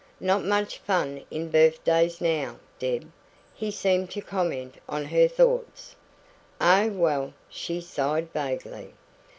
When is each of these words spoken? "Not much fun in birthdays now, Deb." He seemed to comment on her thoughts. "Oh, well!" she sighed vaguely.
"Not 0.19 0.43
much 0.43 0.79
fun 0.79 1.23
in 1.29 1.51
birthdays 1.51 2.19
now, 2.21 2.57
Deb." 2.79 3.11
He 3.53 3.69
seemed 3.69 4.09
to 4.09 4.21
comment 4.23 4.79
on 4.89 5.05
her 5.05 5.27
thoughts. 5.27 5.95
"Oh, 6.59 6.87
well!" 6.89 7.33
she 7.51 7.81
sighed 7.81 8.33
vaguely. 8.33 8.93